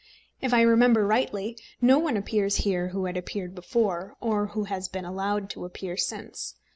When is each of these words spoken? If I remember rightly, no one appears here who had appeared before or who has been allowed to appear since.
If 0.41 0.51
I 0.51 0.63
remember 0.63 1.05
rightly, 1.05 1.59
no 1.79 1.99
one 1.99 2.17
appears 2.17 2.55
here 2.65 2.87
who 2.87 3.05
had 3.05 3.17
appeared 3.17 3.53
before 3.53 4.15
or 4.19 4.47
who 4.47 4.63
has 4.63 4.87
been 4.87 5.05
allowed 5.05 5.47
to 5.51 5.63
appear 5.63 5.95
since. 5.95 6.55